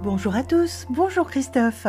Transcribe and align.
Bonjour 0.00 0.36
à 0.36 0.44
tous, 0.44 0.86
bonjour 0.90 1.26
Christophe. 1.28 1.88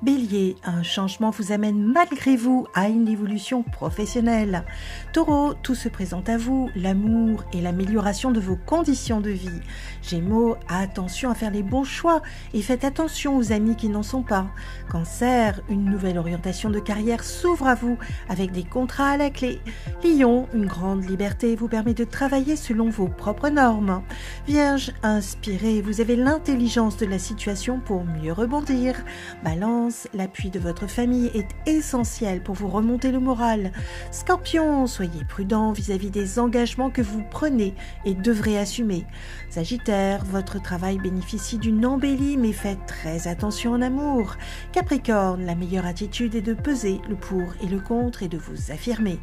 Bélier, 0.00 0.56
un 0.64 0.82
changement 0.82 1.28
vous 1.28 1.52
amène 1.52 1.92
malgré 1.92 2.34
vous 2.34 2.66
à 2.74 2.88
une 2.88 3.06
évolution 3.06 3.62
professionnelle. 3.62 4.64
Taureau, 5.12 5.52
tout 5.52 5.74
se 5.74 5.90
présente 5.90 6.30
à 6.30 6.38
vous, 6.38 6.70
l'amour 6.74 7.44
et 7.52 7.60
l'amélioration 7.60 8.30
de 8.30 8.40
vos 8.40 8.56
conditions 8.56 9.20
de 9.20 9.28
vie. 9.28 9.60
Gémeaux, 10.00 10.56
attention 10.70 11.30
à 11.30 11.34
faire 11.34 11.50
les 11.50 11.62
bons 11.62 11.84
choix 11.84 12.22
et 12.54 12.62
faites 12.62 12.82
attention 12.82 13.36
aux 13.36 13.52
amis 13.52 13.76
qui 13.76 13.90
n'en 13.90 14.02
sont 14.02 14.22
pas. 14.22 14.46
Cancer, 14.90 15.60
une 15.68 15.84
nouvelle 15.84 16.16
orientation 16.16 16.70
de 16.70 16.80
carrière 16.80 17.22
s'ouvre 17.22 17.68
à 17.68 17.74
vous 17.74 17.98
avec 18.30 18.52
des 18.52 18.64
contrats 18.64 19.10
à 19.10 19.16
la 19.18 19.28
clé. 19.28 19.60
Lion, 20.02 20.48
une 20.54 20.66
grande 20.66 21.04
liberté 21.04 21.56
vous 21.56 21.68
permet 21.68 21.94
de 21.94 22.04
travailler 22.04 22.56
selon 22.56 22.88
vos 22.88 23.08
propres 23.08 23.50
normes. 23.50 24.02
Vierge, 24.46 24.92
inspiré, 25.02 25.82
vous 25.82 26.00
avez 26.00 26.16
l'intelligence 26.16 26.96
de 26.96 27.04
la 27.04 27.18
situation 27.18 27.49
pour 27.84 28.04
mieux 28.04 28.32
rebondir. 28.32 28.94
Balance, 29.42 30.06
l'appui 30.14 30.50
de 30.50 30.60
votre 30.60 30.86
famille 30.86 31.32
est 31.34 31.48
essentiel 31.66 32.42
pour 32.42 32.54
vous 32.54 32.68
remonter 32.68 33.10
le 33.10 33.18
moral. 33.18 33.72
Scorpion, 34.12 34.86
soyez 34.86 35.24
prudent 35.28 35.72
vis-à-vis 35.72 36.10
des 36.10 36.38
engagements 36.38 36.90
que 36.90 37.02
vous 37.02 37.24
prenez 37.28 37.74
et 38.04 38.14
devrez 38.14 38.56
assumer. 38.56 39.04
Sagittaire, 39.48 40.24
votre 40.24 40.62
travail 40.62 40.98
bénéficie 40.98 41.58
d'une 41.58 41.84
embellie 41.84 42.36
mais 42.36 42.52
faites 42.52 42.86
très 42.86 43.26
attention 43.26 43.72
en 43.72 43.82
amour. 43.82 44.36
Capricorne, 44.70 45.44
la 45.44 45.56
meilleure 45.56 45.86
attitude 45.86 46.36
est 46.36 46.42
de 46.42 46.54
peser 46.54 47.00
le 47.08 47.16
pour 47.16 47.54
et 47.60 47.66
le 47.66 47.80
contre 47.80 48.22
et 48.22 48.28
de 48.28 48.38
vous 48.38 48.70
affirmer. 48.70 49.18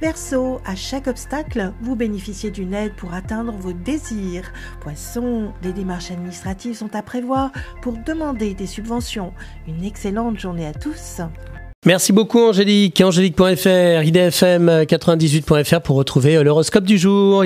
Verseau, 0.00 0.62
à 0.64 0.74
chaque 0.76 1.08
obstacle, 1.08 1.74
vous 1.82 1.94
bénéficiez 1.94 2.50
d'une 2.50 2.72
aide 2.72 2.94
pour 2.94 3.12
atteindre 3.12 3.52
vos 3.52 3.74
désirs. 3.74 4.50
Poisson, 4.80 5.52
les 5.62 5.74
démarches 5.74 6.10
administratives 6.10 6.74
sont 6.74 6.94
à 6.94 7.02
prévoir 7.02 7.52
pour 7.82 7.94
demander 8.06 8.54
des 8.54 8.66
subventions. 8.66 9.32
Une 9.66 9.84
excellente 9.84 10.38
journée 10.38 10.66
à 10.66 10.72
tous. 10.72 11.20
Merci 11.84 12.12
beaucoup 12.12 12.40
Angélique. 12.40 13.00
Angélique.fr, 13.00 14.02
idfm98.fr 14.02 15.80
pour 15.82 15.96
retrouver 15.96 16.42
l'horoscope 16.42 16.84
du 16.84 16.98
jour. 16.98 17.44